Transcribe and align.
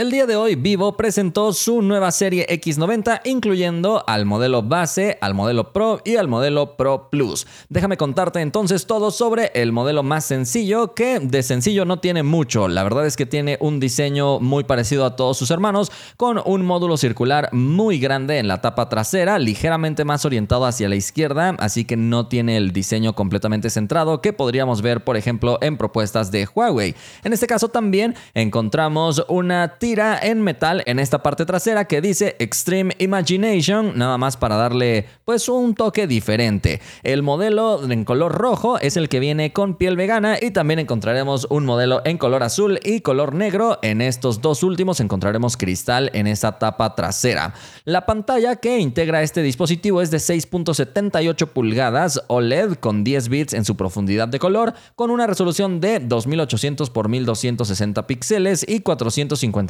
El 0.00 0.12
día 0.12 0.26
de 0.26 0.36
hoy 0.36 0.54
Vivo 0.54 0.96
presentó 0.96 1.52
su 1.52 1.82
nueva 1.82 2.12
serie 2.12 2.46
X90 2.46 3.22
incluyendo 3.24 4.04
al 4.06 4.26
modelo 4.26 4.62
base, 4.62 5.18
al 5.20 5.34
modelo 5.34 5.72
Pro 5.72 6.00
y 6.04 6.14
al 6.14 6.28
modelo 6.28 6.76
Pro 6.76 7.08
Plus. 7.10 7.48
Déjame 7.68 7.96
contarte 7.96 8.40
entonces 8.40 8.86
todo 8.86 9.10
sobre 9.10 9.50
el 9.54 9.72
modelo 9.72 10.04
más 10.04 10.24
sencillo 10.24 10.94
que 10.94 11.18
de 11.18 11.42
sencillo 11.42 11.84
no 11.84 11.98
tiene 11.98 12.22
mucho. 12.22 12.68
La 12.68 12.84
verdad 12.84 13.06
es 13.06 13.16
que 13.16 13.26
tiene 13.26 13.58
un 13.60 13.80
diseño 13.80 14.38
muy 14.38 14.62
parecido 14.62 15.04
a 15.04 15.16
todos 15.16 15.36
sus 15.36 15.50
hermanos 15.50 15.90
con 16.16 16.40
un 16.44 16.64
módulo 16.64 16.96
circular 16.96 17.48
muy 17.52 17.98
grande 17.98 18.38
en 18.38 18.46
la 18.46 18.60
tapa 18.60 18.88
trasera, 18.88 19.40
ligeramente 19.40 20.04
más 20.04 20.24
orientado 20.24 20.64
hacia 20.64 20.88
la 20.88 20.94
izquierda, 20.94 21.56
así 21.58 21.84
que 21.84 21.96
no 21.96 22.28
tiene 22.28 22.56
el 22.56 22.72
diseño 22.72 23.16
completamente 23.16 23.68
centrado 23.68 24.22
que 24.22 24.32
podríamos 24.32 24.80
ver 24.80 25.02
por 25.02 25.16
ejemplo 25.16 25.58
en 25.60 25.76
propuestas 25.76 26.30
de 26.30 26.46
Huawei. 26.54 26.94
En 27.24 27.32
este 27.32 27.48
caso 27.48 27.66
también 27.66 28.14
encontramos 28.34 29.24
una 29.26 29.76
en 29.88 30.42
metal 30.42 30.82
en 30.84 30.98
esta 30.98 31.22
parte 31.22 31.46
trasera 31.46 31.86
que 31.86 32.02
dice 32.02 32.36
Extreme 32.40 32.94
Imagination, 32.98 33.96
nada 33.96 34.18
más 34.18 34.36
para 34.36 34.56
darle 34.56 35.06
pues 35.24 35.48
un 35.48 35.74
toque 35.74 36.06
diferente. 36.06 36.82
El 37.02 37.22
modelo 37.22 37.82
en 37.90 38.04
color 38.04 38.32
rojo 38.32 38.78
es 38.78 38.98
el 38.98 39.08
que 39.08 39.18
viene 39.18 39.54
con 39.54 39.76
piel 39.76 39.96
vegana 39.96 40.36
y 40.40 40.50
también 40.50 40.78
encontraremos 40.78 41.46
un 41.48 41.64
modelo 41.64 42.02
en 42.04 42.18
color 42.18 42.42
azul 42.42 42.78
y 42.84 43.00
color 43.00 43.34
negro. 43.34 43.78
En 43.80 44.02
estos 44.02 44.42
dos 44.42 44.62
últimos 44.62 45.00
encontraremos 45.00 45.56
cristal 45.56 46.10
en 46.12 46.26
esa 46.26 46.58
tapa 46.58 46.94
trasera. 46.94 47.54
La 47.84 48.04
pantalla 48.04 48.56
que 48.56 48.78
integra 48.80 49.22
este 49.22 49.42
dispositivo 49.42 50.02
es 50.02 50.10
de 50.10 50.18
6.78 50.18 51.48
pulgadas 51.48 52.22
OLED 52.26 52.74
con 52.74 53.04
10 53.04 53.28
bits 53.30 53.54
en 53.54 53.64
su 53.64 53.74
profundidad 53.74 54.28
de 54.28 54.38
color 54.38 54.74
con 54.96 55.10
una 55.10 55.26
resolución 55.26 55.80
de 55.80 55.98
2800 56.00 56.88
x 56.88 57.08
1260 57.08 58.06
píxeles 58.06 58.66
y 58.68 58.80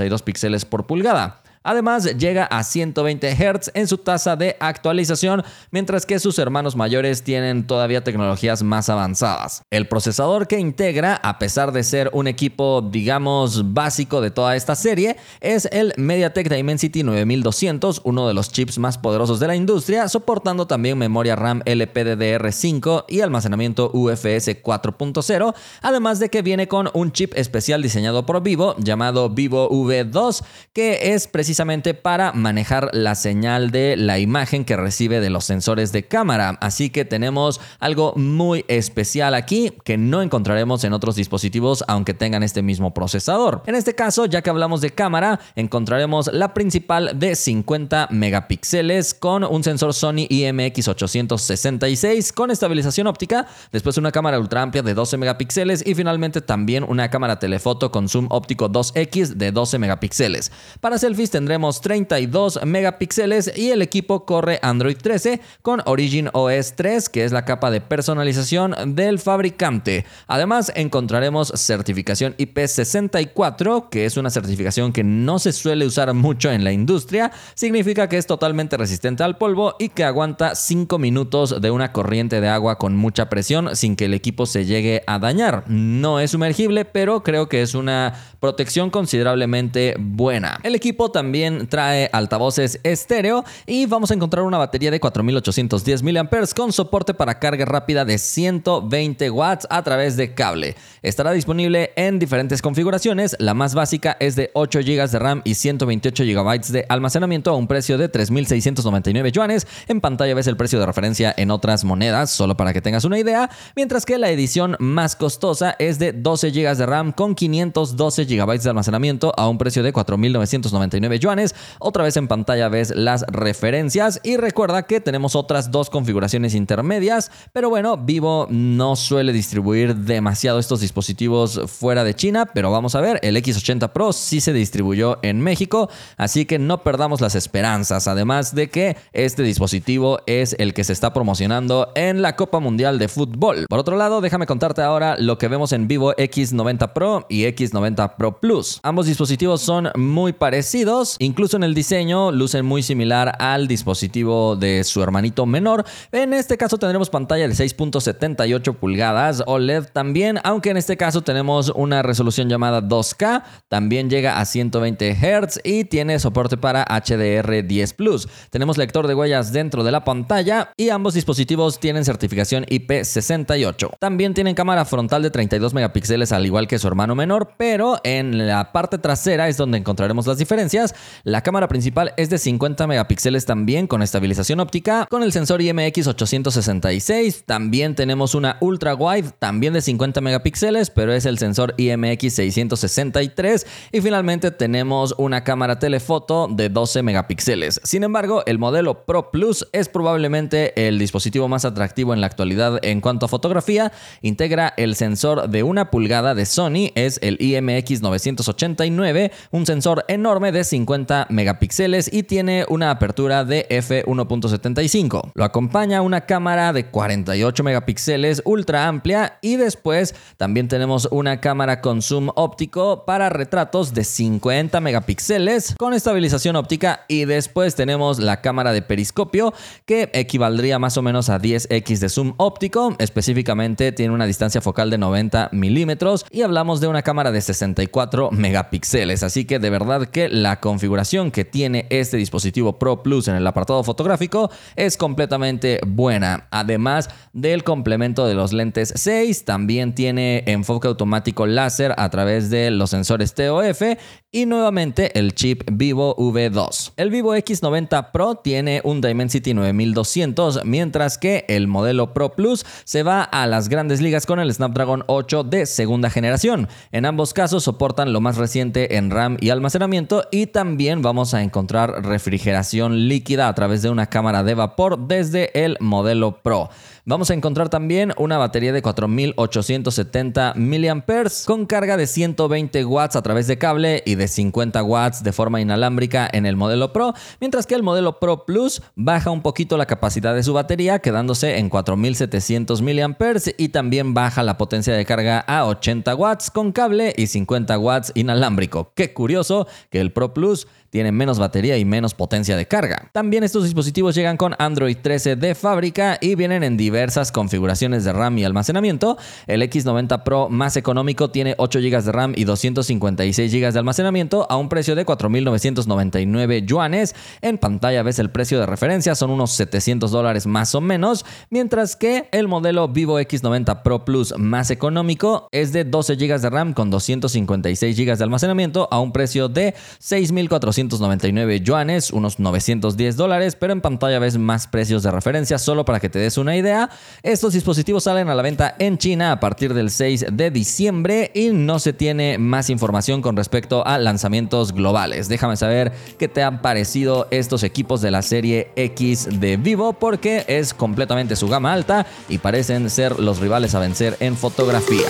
452 0.08 0.22
píxeles 0.22 0.64
por 0.64 0.86
pulgada. 0.86 1.40
Además, 1.62 2.04
llega 2.16 2.44
a 2.44 2.62
120 2.62 3.34
Hz 3.34 3.70
en 3.74 3.88
su 3.88 3.98
tasa 3.98 4.36
de 4.36 4.56
actualización, 4.60 5.42
mientras 5.70 6.06
que 6.06 6.18
sus 6.18 6.38
hermanos 6.38 6.76
mayores 6.76 7.22
tienen 7.22 7.66
todavía 7.66 8.04
tecnologías 8.04 8.62
más 8.62 8.88
avanzadas. 8.88 9.62
El 9.70 9.88
procesador 9.88 10.46
que 10.46 10.58
integra, 10.58 11.14
a 11.16 11.38
pesar 11.38 11.72
de 11.72 11.82
ser 11.82 12.10
un 12.12 12.28
equipo, 12.28 12.82
digamos, 12.82 13.74
básico 13.74 14.20
de 14.20 14.30
toda 14.30 14.56
esta 14.56 14.74
serie, 14.74 15.16
es 15.40 15.68
el 15.72 15.92
MediaTek 15.96 16.48
Dimensity 16.48 17.02
9200, 17.02 18.02
uno 18.04 18.28
de 18.28 18.34
los 18.34 18.52
chips 18.52 18.78
más 18.78 18.98
poderosos 18.98 19.40
de 19.40 19.48
la 19.48 19.56
industria, 19.56 20.08
soportando 20.08 20.66
también 20.66 20.98
memoria 20.98 21.36
RAM 21.36 21.60
LPDDR5 21.64 23.04
y 23.08 23.20
almacenamiento 23.20 23.90
UFS 23.92 24.62
4.0, 24.62 25.54
además 25.82 26.18
de 26.18 26.28
que 26.28 26.42
viene 26.42 26.68
con 26.68 26.90
un 26.94 27.12
chip 27.12 27.32
especial 27.36 27.82
diseñado 27.82 28.24
por 28.24 28.42
Vivo 28.42 28.76
llamado 28.78 29.28
Vivo 29.30 29.68
V2, 29.70 30.44
que 30.72 31.14
es 31.14 31.26
precisamente 31.26 31.47
precisamente 31.48 31.94
para 31.94 32.34
manejar 32.34 32.90
la 32.92 33.14
señal 33.14 33.70
de 33.70 33.96
la 33.96 34.18
imagen 34.18 34.66
que 34.66 34.76
recibe 34.76 35.18
de 35.18 35.30
los 35.30 35.46
sensores 35.46 35.92
de 35.92 36.02
cámara. 36.02 36.58
Así 36.60 36.90
que 36.90 37.06
tenemos 37.06 37.58
algo 37.80 38.12
muy 38.16 38.66
especial 38.68 39.32
aquí 39.32 39.72
que 39.82 39.96
no 39.96 40.20
encontraremos 40.20 40.84
en 40.84 40.92
otros 40.92 41.16
dispositivos 41.16 41.82
aunque 41.88 42.12
tengan 42.12 42.42
este 42.42 42.60
mismo 42.60 42.92
procesador. 42.92 43.62
En 43.66 43.76
este 43.76 43.94
caso, 43.94 44.26
ya 44.26 44.42
que 44.42 44.50
hablamos 44.50 44.82
de 44.82 44.90
cámara, 44.90 45.40
encontraremos 45.56 46.30
la 46.34 46.52
principal 46.52 47.18
de 47.18 47.34
50 47.34 48.08
megapíxeles 48.10 49.14
con 49.14 49.42
un 49.42 49.64
sensor 49.64 49.94
Sony 49.94 50.28
IMX866 50.28 52.34
con 52.34 52.50
estabilización 52.50 53.06
óptica, 53.06 53.46
después 53.72 53.96
una 53.96 54.12
cámara 54.12 54.38
ultra 54.38 54.60
amplia 54.60 54.82
de 54.82 54.92
12 54.92 55.16
megapíxeles 55.16 55.82
y 55.86 55.94
finalmente 55.94 56.42
también 56.42 56.84
una 56.84 57.08
cámara 57.08 57.38
telefoto 57.38 57.90
con 57.90 58.10
zoom 58.10 58.26
óptico 58.28 58.68
2X 58.68 59.36
de 59.36 59.50
12 59.50 59.78
megapíxeles. 59.78 60.52
Para 60.82 60.98
selfies 60.98 61.37
tendremos 61.38 61.80
32 61.80 62.58
megapíxeles 62.66 63.56
y 63.56 63.70
el 63.70 63.80
equipo 63.80 64.24
corre 64.24 64.58
Android 64.60 64.96
13 64.96 65.40
con 65.62 65.82
Origin 65.86 66.30
OS 66.32 66.74
3, 66.74 67.08
que 67.08 67.22
es 67.22 67.30
la 67.30 67.44
capa 67.44 67.70
de 67.70 67.80
personalización 67.80 68.74
del 68.96 69.20
fabricante. 69.20 70.04
Además, 70.26 70.72
encontraremos 70.74 71.52
certificación 71.54 72.34
IP64, 72.38 73.88
que 73.88 74.04
es 74.04 74.16
una 74.16 74.30
certificación 74.30 74.92
que 74.92 75.04
no 75.04 75.38
se 75.38 75.52
suele 75.52 75.86
usar 75.86 76.12
mucho 76.12 76.50
en 76.50 76.64
la 76.64 76.72
industria. 76.72 77.30
Significa 77.54 78.08
que 78.08 78.18
es 78.18 78.26
totalmente 78.26 78.76
resistente 78.76 79.22
al 79.22 79.38
polvo 79.38 79.76
y 79.78 79.90
que 79.90 80.02
aguanta 80.02 80.56
5 80.56 80.98
minutos 80.98 81.60
de 81.60 81.70
una 81.70 81.92
corriente 81.92 82.40
de 82.40 82.48
agua 82.48 82.78
con 82.78 82.96
mucha 82.96 83.28
presión 83.28 83.76
sin 83.76 83.94
que 83.94 84.06
el 84.06 84.14
equipo 84.14 84.44
se 84.44 84.64
llegue 84.64 85.04
a 85.06 85.20
dañar. 85.20 85.62
No 85.68 86.18
es 86.18 86.32
sumergible, 86.32 86.84
pero 86.84 87.22
creo 87.22 87.48
que 87.48 87.62
es 87.62 87.76
una 87.76 88.14
protección 88.40 88.90
considerablemente 88.90 89.94
buena. 90.00 90.58
El 90.64 90.74
equipo 90.74 91.12
también 91.12 91.27
también 91.28 91.66
trae 91.66 92.08
altavoces 92.10 92.80
estéreo 92.84 93.44
y 93.66 93.84
vamos 93.84 94.10
a 94.10 94.14
encontrar 94.14 94.46
una 94.46 94.56
batería 94.56 94.90
de 94.90 94.98
4810 94.98 96.02
mAh 96.02 96.46
con 96.56 96.72
soporte 96.72 97.12
para 97.12 97.38
carga 97.38 97.66
rápida 97.66 98.06
de 98.06 98.16
120 98.16 99.28
watts 99.28 99.66
a 99.68 99.82
través 99.82 100.16
de 100.16 100.32
cable. 100.32 100.74
Estará 101.02 101.32
disponible 101.32 101.92
en 101.96 102.18
diferentes 102.18 102.62
configuraciones. 102.62 103.36
La 103.40 103.52
más 103.52 103.74
básica 103.74 104.16
es 104.20 104.36
de 104.36 104.50
8 104.54 104.78
GB 104.78 105.10
de 105.10 105.18
RAM 105.18 105.42
y 105.44 105.52
128 105.52 106.24
GB 106.24 106.60
de 106.68 106.86
almacenamiento 106.88 107.50
a 107.50 107.56
un 107.56 107.66
precio 107.66 107.98
de 107.98 108.10
3.699 108.10 109.30
yuanes. 109.30 109.66
En 109.86 110.00
pantalla 110.00 110.32
ves 110.34 110.46
el 110.46 110.56
precio 110.56 110.80
de 110.80 110.86
referencia 110.86 111.34
en 111.36 111.50
otras 111.50 111.84
monedas, 111.84 112.30
solo 112.30 112.56
para 112.56 112.72
que 112.72 112.80
tengas 112.80 113.04
una 113.04 113.18
idea. 113.18 113.50
Mientras 113.76 114.06
que 114.06 114.16
la 114.16 114.30
edición 114.30 114.76
más 114.78 115.14
costosa 115.14 115.76
es 115.78 115.98
de 115.98 116.14
12 116.14 116.52
GB 116.52 116.74
de 116.74 116.86
RAM 116.86 117.12
con 117.12 117.34
512 117.34 118.24
GB 118.24 118.62
de 118.62 118.70
almacenamiento 118.70 119.34
a 119.36 119.46
un 119.46 119.58
precio 119.58 119.82
de 119.82 119.92
4.999 119.92 121.17
yuanes. 121.20 121.54
Otra 121.78 122.04
vez 122.04 122.16
en 122.16 122.28
pantalla 122.28 122.68
ves 122.68 122.92
las 122.94 123.24
referencias 123.28 124.20
y 124.22 124.36
recuerda 124.36 124.84
que 124.84 125.00
tenemos 125.00 125.36
otras 125.36 125.70
dos 125.70 125.90
configuraciones 125.90 126.54
intermedias, 126.54 127.30
pero 127.52 127.70
bueno, 127.70 127.96
Vivo 127.96 128.46
no 128.50 128.96
suele 128.96 129.32
distribuir 129.32 129.96
demasiado 129.96 130.58
estos 130.58 130.80
dispositivos 130.80 131.60
fuera 131.66 132.04
de 132.04 132.14
China, 132.14 132.46
pero 132.52 132.70
vamos 132.70 132.94
a 132.94 133.00
ver, 133.00 133.18
el 133.22 133.36
X80 133.36 133.92
Pro 133.92 134.12
sí 134.12 134.40
se 134.40 134.52
distribuyó 134.52 135.18
en 135.22 135.40
México, 135.40 135.88
así 136.16 136.44
que 136.44 136.58
no 136.58 136.82
perdamos 136.82 137.20
las 137.20 137.34
esperanzas, 137.34 138.08
además 138.08 138.54
de 138.54 138.70
que 138.70 138.96
este 139.12 139.42
dispositivo 139.42 140.20
es 140.26 140.54
el 140.58 140.74
que 140.74 140.84
se 140.84 140.92
está 140.92 141.12
promocionando 141.12 141.92
en 141.94 142.22
la 142.22 142.36
Copa 142.36 142.60
Mundial 142.60 142.98
de 142.98 143.08
Fútbol. 143.08 143.66
Por 143.68 143.78
otro 143.78 143.96
lado, 143.96 144.20
déjame 144.20 144.46
contarte 144.46 144.82
ahora 144.82 145.16
lo 145.18 145.38
que 145.38 145.48
vemos 145.48 145.72
en 145.72 145.88
Vivo 145.88 146.14
X90 146.14 146.92
Pro 146.92 147.26
y 147.28 147.44
X90 147.44 148.16
Pro 148.16 148.40
Plus. 148.40 148.80
Ambos 148.82 149.06
dispositivos 149.06 149.60
son 149.60 149.90
muy 149.96 150.32
parecidos, 150.32 151.07
incluso 151.18 151.56
en 151.56 151.64
el 151.64 151.74
diseño, 151.74 152.32
lucen 152.32 152.64
muy 152.64 152.82
similar 152.82 153.34
al 153.38 153.68
dispositivo 153.68 154.56
de 154.56 154.84
su 154.84 155.02
hermanito 155.02 155.46
menor. 155.46 155.84
En 156.12 156.32
este 156.34 156.56
caso 156.56 156.78
tendremos 156.78 157.10
pantalla 157.10 157.48
de 157.48 157.54
6.78 157.54 158.74
pulgadas 158.74 159.42
OLED 159.46 159.86
también, 159.92 160.38
aunque 160.44 160.70
en 160.70 160.76
este 160.76 160.96
caso 160.96 161.22
tenemos 161.22 161.72
una 161.74 162.02
resolución 162.02 162.48
llamada 162.48 162.82
2K, 162.82 163.42
también 163.68 164.10
llega 164.10 164.40
a 164.40 164.44
120 164.44 165.14
Hz 165.14 165.60
y 165.64 165.84
tiene 165.84 166.18
soporte 166.18 166.56
para 166.56 166.84
HDR10 166.84 167.94
Plus. 167.94 168.28
Tenemos 168.50 168.78
lector 168.78 169.06
de 169.06 169.14
huellas 169.14 169.52
dentro 169.52 169.84
de 169.84 169.92
la 169.92 170.04
pantalla 170.04 170.72
y 170.76 170.90
ambos 170.90 171.14
dispositivos 171.14 171.80
tienen 171.80 172.04
certificación 172.04 172.64
IP68. 172.66 173.90
También 173.98 174.34
tienen 174.34 174.54
cámara 174.54 174.84
frontal 174.84 175.22
de 175.22 175.30
32 175.30 175.74
megapíxeles 175.74 176.32
al 176.32 176.46
igual 176.46 176.66
que 176.66 176.78
su 176.78 176.88
hermano 176.88 177.14
menor, 177.14 177.54
pero 177.56 177.98
en 178.04 178.46
la 178.46 178.72
parte 178.72 178.98
trasera 178.98 179.48
es 179.48 179.56
donde 179.56 179.78
encontraremos 179.78 180.26
las 180.26 180.38
diferencias 180.38 180.94
la 181.24 181.42
cámara 181.42 181.68
principal 181.68 182.12
es 182.16 182.30
de 182.30 182.38
50 182.38 182.86
megapíxeles 182.86 183.46
también 183.46 183.86
con 183.86 184.02
estabilización 184.02 184.60
óptica, 184.60 185.06
con 185.10 185.22
el 185.22 185.32
sensor 185.32 185.60
IMX866. 185.60 187.44
También 187.46 187.94
tenemos 187.94 188.34
una 188.34 188.56
ultra 188.60 188.94
wide, 188.94 189.30
también 189.38 189.72
de 189.72 189.80
50 189.80 190.20
megapíxeles, 190.20 190.90
pero 190.90 191.12
es 191.12 191.26
el 191.26 191.38
sensor 191.38 191.74
IMX663. 191.76 193.66
Y 193.92 194.00
finalmente 194.00 194.50
tenemos 194.50 195.14
una 195.18 195.44
cámara 195.44 195.78
telefoto 195.78 196.48
de 196.50 196.68
12 196.68 197.02
megapíxeles. 197.02 197.80
Sin 197.84 198.04
embargo, 198.04 198.42
el 198.46 198.58
modelo 198.58 199.04
Pro 199.04 199.30
Plus 199.30 199.66
es 199.72 199.88
probablemente 199.88 200.88
el 200.88 200.98
dispositivo 200.98 201.48
más 201.48 201.64
atractivo 201.64 202.14
en 202.14 202.20
la 202.20 202.26
actualidad 202.26 202.78
en 202.82 203.00
cuanto 203.00 203.26
a 203.26 203.28
fotografía. 203.28 203.92
Integra 204.22 204.74
el 204.76 204.94
sensor 204.94 205.48
de 205.48 205.62
una 205.62 205.90
pulgada 205.90 206.34
de 206.34 206.46
Sony, 206.46 206.90
es 206.94 207.18
el 207.22 207.38
IMX989, 207.38 209.30
un 209.50 209.66
sensor 209.66 210.04
enorme 210.08 210.52
de 210.52 210.64
50 210.64 210.87
50 210.88 211.26
megapíxeles 211.28 212.10
y 212.10 212.22
tiene 212.22 212.64
una 212.70 212.90
apertura 212.90 213.44
de 213.44 213.68
f1.75. 213.68 215.32
Lo 215.34 215.44
acompaña 215.44 216.00
una 216.00 216.22
cámara 216.22 216.72
de 216.72 216.86
48 216.86 217.62
megapíxeles 217.62 218.40
ultra 218.46 218.88
amplia 218.88 219.38
y 219.42 219.56
después 219.56 220.14
también 220.38 220.66
tenemos 220.68 221.06
una 221.10 221.40
cámara 221.40 221.82
con 221.82 222.00
zoom 222.00 222.30
óptico 222.36 223.04
para 223.04 223.28
retratos 223.28 223.92
de 223.92 224.02
50 224.02 224.80
megapíxeles 224.80 225.74
con 225.76 225.92
estabilización 225.92 226.56
óptica 226.56 227.04
y 227.06 227.26
después 227.26 227.74
tenemos 227.74 228.18
la 228.18 228.40
cámara 228.40 228.72
de 228.72 228.80
periscopio 228.80 229.52
que 229.84 230.08
equivaldría 230.14 230.78
más 230.78 230.96
o 230.96 231.02
menos 231.02 231.28
a 231.28 231.38
10x 231.38 231.98
de 231.98 232.08
zoom 232.08 232.32
óptico, 232.38 232.96
específicamente 232.98 233.92
tiene 233.92 234.14
una 234.14 234.24
distancia 234.24 234.62
focal 234.62 234.88
de 234.88 234.96
90 234.96 235.50
milímetros 235.52 236.24
y 236.30 236.40
hablamos 236.40 236.80
de 236.80 236.88
una 236.88 237.02
cámara 237.02 237.30
de 237.30 237.42
64 237.42 238.30
megapíxeles, 238.30 239.22
así 239.22 239.44
que 239.44 239.58
de 239.58 239.68
verdad 239.68 240.06
que 240.06 240.30
la 240.30 240.60
configuración 240.78 241.32
que 241.32 241.44
tiene 241.44 241.86
este 241.90 242.16
dispositivo 242.18 242.78
Pro 242.78 243.02
Plus 243.02 243.26
en 243.26 243.34
el 243.34 243.44
apartado 243.48 243.82
fotográfico 243.82 244.48
es 244.76 244.96
completamente 244.96 245.80
buena, 245.84 246.46
además 246.52 247.10
del 247.32 247.64
complemento 247.64 248.28
de 248.28 248.34
los 248.34 248.52
lentes 248.52 248.92
6, 248.94 249.44
también 249.44 249.96
tiene 249.96 250.44
enfoque 250.46 250.86
automático 250.86 251.48
láser 251.48 251.94
a 251.96 252.08
través 252.10 252.48
de 252.48 252.70
los 252.70 252.90
sensores 252.90 253.34
TOF 253.34 253.82
y 254.30 254.46
nuevamente 254.46 255.18
el 255.18 255.34
chip 255.34 255.62
Vivo 255.72 256.14
V2. 256.16 256.92
El 256.96 257.10
Vivo 257.10 257.34
X90 257.34 258.12
Pro 258.12 258.36
tiene 258.36 258.80
un 258.84 259.00
Dimensity 259.00 259.54
9200, 259.54 260.64
mientras 260.64 261.18
que 261.18 261.44
el 261.48 261.66
modelo 261.66 262.12
Pro 262.12 262.32
Plus 262.32 262.64
se 262.84 263.02
va 263.02 263.22
a 263.22 263.46
las 263.46 263.68
grandes 263.68 264.00
ligas 264.00 264.26
con 264.26 264.38
el 264.38 264.52
Snapdragon 264.52 265.02
8 265.08 265.44
de 265.44 265.66
segunda 265.66 266.10
generación. 266.10 266.68
En 266.92 267.06
ambos 267.06 267.32
casos 267.32 267.64
soportan 267.64 268.12
lo 268.12 268.20
más 268.20 268.36
reciente 268.36 268.96
en 268.96 269.10
RAM 269.10 269.38
y 269.40 269.48
almacenamiento 269.48 270.24
y 270.30 270.46
también 270.46 270.67
vamos 271.02 271.32
a 271.34 271.42
encontrar 271.42 272.04
refrigeración 272.04 273.08
líquida 273.08 273.48
a 273.48 273.54
través 273.54 273.80
de 273.82 273.90
una 273.90 274.06
cámara 274.06 274.42
de 274.42 274.54
vapor 274.54 275.08
desde 275.08 275.64
el 275.64 275.76
modelo 275.80 276.42
Pro. 276.42 276.68
Vamos 277.08 277.30
a 277.30 277.34
encontrar 277.34 277.70
también 277.70 278.12
una 278.18 278.36
batería 278.36 278.70
de 278.70 278.82
4870 278.82 280.52
mAh 280.56 281.24
con 281.46 281.64
carga 281.64 281.96
de 281.96 282.06
120 282.06 282.84
watts 282.84 283.16
a 283.16 283.22
través 283.22 283.46
de 283.46 283.56
cable 283.56 284.02
y 284.04 284.16
de 284.16 284.28
50 284.28 284.82
watts 284.82 285.22
de 285.22 285.32
forma 285.32 285.58
inalámbrica 285.62 286.28
en 286.30 286.44
el 286.44 286.56
modelo 286.56 286.92
Pro, 286.92 287.14
mientras 287.40 287.64
que 287.64 287.76
el 287.76 287.82
modelo 287.82 288.20
Pro 288.20 288.44
Plus 288.44 288.82
baja 288.94 289.30
un 289.30 289.40
poquito 289.40 289.78
la 289.78 289.86
capacidad 289.86 290.34
de 290.34 290.42
su 290.42 290.52
batería, 290.52 290.98
quedándose 290.98 291.56
en 291.56 291.70
4700 291.70 292.82
mAh 292.82 293.54
y 293.56 293.70
también 293.70 294.12
baja 294.12 294.42
la 294.42 294.58
potencia 294.58 294.92
de 294.92 295.06
carga 295.06 295.40
a 295.40 295.64
80 295.64 296.14
watts 296.14 296.50
con 296.50 296.72
cable 296.72 297.14
y 297.16 297.28
50 297.28 297.78
watts 297.78 298.12
inalámbrico. 298.16 298.92
Qué 298.94 299.14
curioso 299.14 299.66
que 299.88 300.02
el 300.02 300.12
Pro 300.12 300.34
Plus 300.34 300.66
tiene 300.90 301.12
menos 301.12 301.38
batería 301.38 301.76
y 301.76 301.84
menos 301.84 302.14
potencia 302.14 302.56
de 302.56 302.66
carga. 302.66 303.10
También 303.12 303.44
estos 303.44 303.64
dispositivos 303.64 304.14
llegan 304.14 304.36
con 304.36 304.54
Android 304.58 304.96
13 305.00 305.36
de 305.36 305.54
fábrica 305.54 306.18
y 306.20 306.34
vienen 306.34 306.62
en 306.62 306.76
diversas 306.76 307.32
configuraciones 307.32 308.04
de 308.04 308.12
RAM 308.12 308.38
y 308.38 308.44
almacenamiento. 308.44 309.18
El 309.46 309.62
X90 309.62 310.22
Pro 310.22 310.48
más 310.48 310.76
económico 310.76 311.30
tiene 311.30 311.54
8 311.58 311.80
GB 311.80 312.02
de 312.02 312.12
RAM 312.12 312.32
y 312.36 312.44
256 312.44 313.52
GB 313.52 313.72
de 313.72 313.78
almacenamiento 313.78 314.46
a 314.50 314.56
un 314.56 314.68
precio 314.68 314.94
de 314.94 315.04
4.999 315.04 316.64
yuanes. 316.64 317.14
En 317.42 317.58
pantalla 317.58 318.02
ves 318.02 318.18
el 318.18 318.30
precio 318.30 318.58
de 318.60 318.66
referencia, 318.66 319.14
son 319.14 319.30
unos 319.30 319.52
700 319.52 320.10
dólares 320.10 320.46
más 320.46 320.74
o 320.74 320.80
menos, 320.80 321.24
mientras 321.50 321.96
que 321.96 322.28
el 322.32 322.48
modelo 322.48 322.88
Vivo 322.88 323.20
X90 323.20 323.82
Pro 323.82 324.04
Plus 324.04 324.34
más 324.38 324.70
económico 324.70 325.48
es 325.52 325.72
de 325.72 325.84
12 325.84 326.16
GB 326.16 326.40
de 326.40 326.50
RAM 326.50 326.72
con 326.72 326.90
256 326.90 327.96
GB 327.96 328.16
de 328.16 328.24
almacenamiento 328.24 328.88
a 328.90 329.00
un 329.00 329.12
precio 329.12 329.48
de 329.48 329.74
6.400 330.00 330.77
299 330.86 331.60
yuanes, 331.60 332.12
unos 332.12 332.38
910 332.38 333.16
dólares, 333.16 333.56
pero 333.56 333.72
en 333.72 333.80
pantalla 333.80 334.20
ves 334.20 334.38
más 334.38 334.68
precios 334.68 335.02
de 335.02 335.10
referencia 335.10 335.58
solo 335.58 335.84
para 335.84 335.98
que 335.98 336.08
te 336.08 336.20
des 336.20 336.38
una 336.38 336.56
idea. 336.56 336.88
Estos 337.22 337.54
dispositivos 337.54 338.04
salen 338.04 338.28
a 338.28 338.34
la 338.34 338.42
venta 338.42 338.76
en 338.78 338.98
China 338.98 339.32
a 339.32 339.40
partir 339.40 339.74
del 339.74 339.90
6 339.90 340.26
de 340.32 340.50
diciembre 340.50 341.32
y 341.34 341.48
no 341.48 341.80
se 341.80 341.92
tiene 341.92 342.38
más 342.38 342.70
información 342.70 343.22
con 343.22 343.36
respecto 343.36 343.84
a 343.86 343.98
lanzamientos 343.98 344.72
globales. 344.72 345.28
Déjame 345.28 345.56
saber 345.56 345.92
qué 346.18 346.28
te 346.28 346.42
han 346.42 346.62
parecido 346.62 347.26
estos 347.30 347.64
equipos 347.64 348.00
de 348.00 348.12
la 348.12 348.22
serie 348.22 348.70
X 348.76 349.40
de 349.40 349.56
Vivo 349.56 349.94
porque 349.94 350.44
es 350.46 350.74
completamente 350.74 351.34
su 351.34 351.48
gama 351.48 351.72
alta 351.72 352.06
y 352.28 352.38
parecen 352.38 352.88
ser 352.90 353.18
los 353.18 353.40
rivales 353.40 353.74
a 353.74 353.80
vencer 353.80 354.16
en 354.20 354.36
fotografía. 354.36 355.08